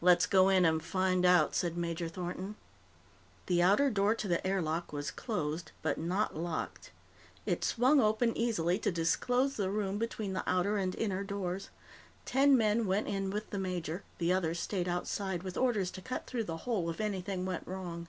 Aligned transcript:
"Let's 0.00 0.26
go 0.26 0.48
in 0.48 0.64
and 0.64 0.80
find 0.80 1.24
out," 1.26 1.52
said 1.56 1.76
Major 1.76 2.08
Thornton. 2.08 2.54
The 3.46 3.62
outer 3.64 3.90
door 3.90 4.14
to 4.14 4.28
the 4.28 4.46
air 4.46 4.62
lock 4.62 4.92
was 4.92 5.10
closed, 5.10 5.72
but 5.82 5.98
not 5.98 6.36
locked. 6.36 6.92
It 7.46 7.64
swung 7.64 8.00
open 8.00 8.38
easily 8.38 8.78
to 8.78 8.92
disclose 8.92 9.56
the 9.56 9.68
room 9.68 9.98
between 9.98 10.34
the 10.34 10.48
outer 10.48 10.76
and 10.78 10.94
inner 10.94 11.24
doors. 11.24 11.70
Ten 12.24 12.56
men 12.56 12.86
went 12.86 13.08
in 13.08 13.28
with 13.30 13.50
the 13.50 13.58
major, 13.58 14.04
the 14.18 14.32
others 14.32 14.60
stayed 14.60 14.86
outside 14.88 15.42
with 15.42 15.56
orders 15.56 15.90
to 15.90 16.00
cut 16.00 16.28
through 16.28 16.44
the 16.44 16.58
hull 16.58 16.88
if 16.88 17.00
anything 17.00 17.44
went 17.44 17.66
wrong. 17.66 18.06